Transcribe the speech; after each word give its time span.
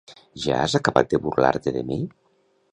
Ja 0.45 0.55
has 0.61 0.77
acabat 0.79 1.11
de 1.13 1.19
burlar-te 1.27 1.77
de 1.79 1.87
mi? 1.93 2.03